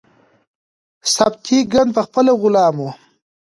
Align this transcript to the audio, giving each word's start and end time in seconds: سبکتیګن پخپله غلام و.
سبکتیګن 1.13 1.87
پخپله 1.95 2.33
غلام 2.41 2.75
و. 2.85 2.89